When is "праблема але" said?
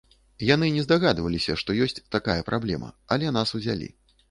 2.49-3.37